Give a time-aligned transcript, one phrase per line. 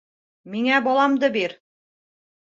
[0.53, 1.55] -Миңә баламды бир!